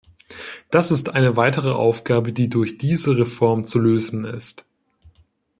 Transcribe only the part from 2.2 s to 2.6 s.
die